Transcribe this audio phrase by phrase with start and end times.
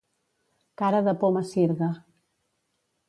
[0.81, 1.91] Cara de poma sirga.